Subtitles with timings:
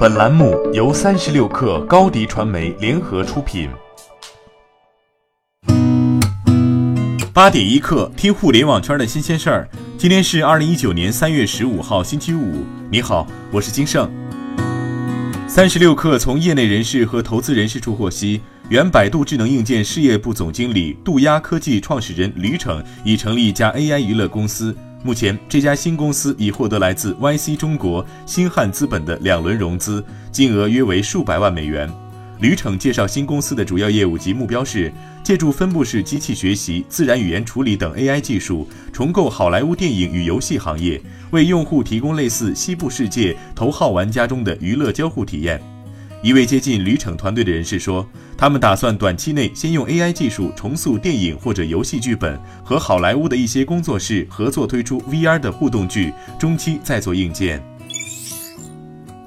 [0.00, 3.68] 本栏目由三十六氪高低传媒联合出品。
[7.34, 9.68] 八点一刻，听互联网圈的新鲜事儿。
[9.98, 12.64] 今天是二零一九年三月十五号，星期五。
[12.90, 14.10] 你好，我是金盛。
[15.46, 18.40] 三十六氪从业内人士和投资人士处获悉，
[18.70, 24.74] 原百度智能硬件事业部总经理杜鸦科技创始人吕骋已成立一家 AI 娱乐公司。
[25.02, 31.90] 目前，这家新公司已获得来自 YC 中国、星汉资本的两轮融资，金额约为数百万美元。
[32.40, 45.62] 吕骋介绍新公司的主要业务及目标是，借助分布式机器学习、自然语言处理等 AI 技术，重构好莱坞电影与游戏行业，为用户提供类似西部世界头号玩家中的娱乐交互体验。
[46.22, 48.06] 一位接近旅程团队的人士说，
[48.36, 57.62] 他们打算短期内先用 AI 技术重塑电影或者游戏剧本，和好莱坞的一些工作室合作推出 VR 的互动剧，中期再做硬件。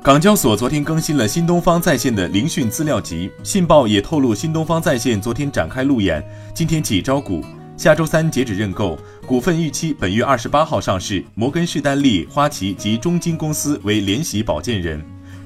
[0.04, 7.44] 港交所昨天更新了新东方在线的聆讯资料集，信报也透露，新东方在线昨天展开路演，今天起招股，
[7.76, 15.04] 下周三截止认购，股份预期本月二十八号上市，摩根士丹利、花旗及中金公司为联席保荐人。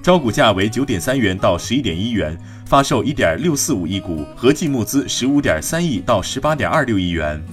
[0.08, 2.34] 招股价为九点三元到十一点一元，
[2.66, 7.44] 发售一点六四五亿股，合计募资十五点三亿到十八点二六亿元。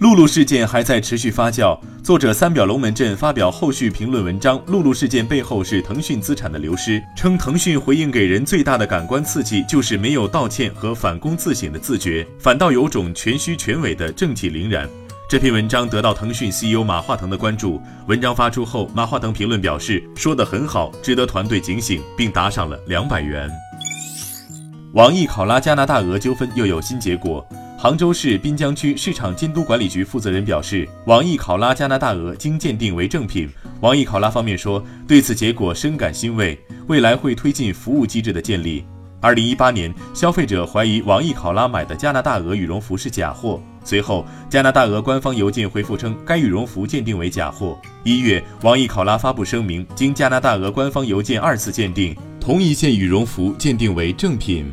[0.00, 14.88] 露露事件还在持续发酵，作者三表龙门阵发表后续评论文章，露露事件背后是腾讯资产的流失，称腾讯回应给人最大的感官刺激就是没有道歉和反躬自省的自觉，反倒有种全虚全伪的正气凛然。
[15.34, 17.82] 这篇文章得到腾讯 CEO 马化腾的关注。
[18.06, 23.50] 文章发出后，马化腾评论表示：“说得很好，值得团队警醒，并打赏了两百元。”
[24.94, 27.44] 网易考拉加拿大鹅纠纷又有新结果。
[27.76, 33.50] 杭州市滨江区市场监督管理局负责人表示，网易考拉加拿大鹅经鉴定为正品。
[33.80, 38.84] 网易考拉方面说，对此结果深感欣慰，未来会推进服务机制的建立。
[39.24, 43.58] 二零一八年，消费者怀疑网易考拉买的加拿大鹅羽绒服是假货。
[43.82, 47.80] 随后，加拿大鹅官方邮件回复称，该羽绒服鉴定为假货。
[48.02, 54.70] 一月，网易考拉发布声明，经加拿大鹅官方邮件二次鉴定，同一件羽绒服鉴定为正品。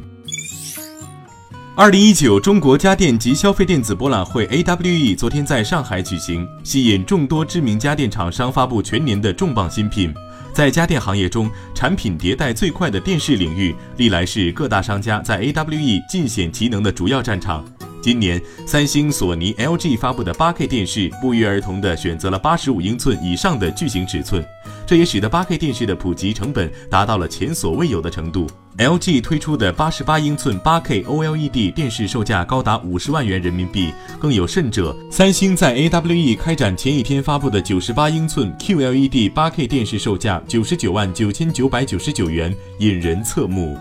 [1.73, 10.13] 二零一九中国家电及消费电子博览会 （AWE） 昨天在上海举行，吸引众多知名家电厂商发布全年的重磅新品。
[10.53, 17.65] 在家电行业中，产品迭代最快的电视领域，历来是各大商家在 AWE 尽显其能的主要战场。
[18.01, 24.43] 今年，三星、索尼、LG 发布的 8K 电视不约而同地选择了85英寸以上的巨型尺寸，
[24.87, 28.47] 这也使得 8K 电视的普及成本达到了前所未有的程度。
[28.77, 43.77] LG 推出的88英寸 8K OLED 电视售价高达50万元人民币，更有甚者，三星在 AWE 开展前一天发布的98英寸 QLED 8K 电视售价99万9999元，引人侧目。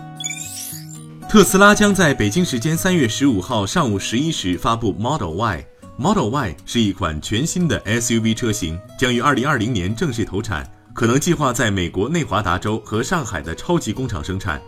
[1.31, 5.65] 特斯拉将在北京时间三月十五号上午十一时发布 Model Y。
[5.97, 14.61] Model Y 是一款全新的 SUV 车型，将于二零二零年正式投产，可能计划在美国内华达州和上海的超级工厂生产。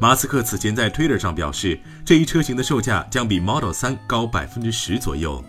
[0.00, 5.44] 马斯克此前在 Twitter 上表示，这一车型的售价将比 Model 三高百分之十左右。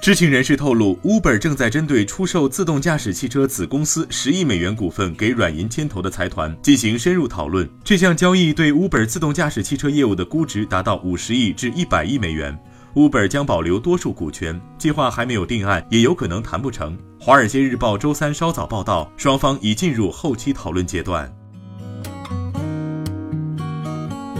[0.00, 7.68] 知情人士透露，Uber 正在针对出售自动驾驶汽车子公司十亿美元股份给软银牵头的财团进行深入讨论。
[7.82, 12.56] 这项交易对 Uber 自动驾驶汽车业务的估值达到五十亿至一百亿美元。
[12.94, 16.96] Uber 将保留多数股权，计划还没有定案，也有可能谈不成。
[17.20, 21.30] 华尔街日报周三稍早报道，双方已进入后期讨论阶段。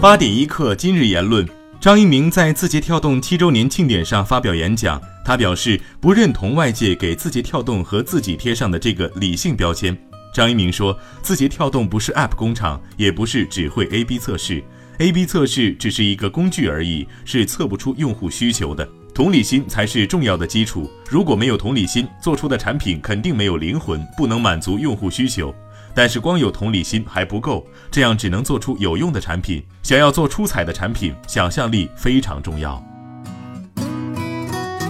[0.01, 1.47] 八点一刻，今日言论。
[1.79, 4.99] 张一鸣在字节跳动七周年庆典上发表演讲，
[5.29, 9.95] 他表示不认同外界给字节跳动和自己贴上的这个理性标签。
[10.33, 14.63] 张一鸣说，字节跳动不是 App 工厂，也不是只会 A/B 测试
[14.97, 18.89] ，A/B 测试只是一个工具而已，是测不出用户需求的。
[19.13, 25.53] 同理心才是重要的基础，如果没有同理心，做出的产品肯定没有灵魂，不能满足用户需求。
[25.93, 29.63] 但是光有同理心还不够，这样只能做出有用的产品。
[29.83, 32.83] 想要做出彩的产品，想象力非常重要。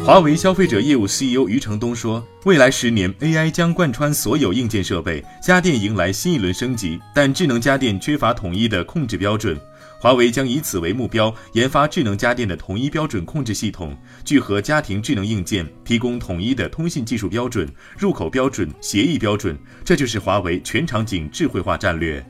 [0.06, 9.60] 华为消费者业务 CEO 余承东说：“未来十年，AI 将贯穿所有硬件设备，家电迎来新一轮升级，但智能家电缺乏统一的控制标准。”
[10.02, 19.56] 华为将以此为目标，研发智能家电的统一标准控制系统，聚合家庭智能硬件，提供统一的通信技术标准、入口标准、协议标准。
[19.84, 22.26] 这就是华为全场景智慧化战略。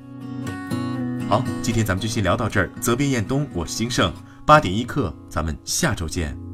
[1.30, 2.69] 好，今天咱们就先聊到这儿。
[2.81, 4.12] 责编：彦东，我是金盛，
[4.48, 6.49] 八点一刻，咱们下周见。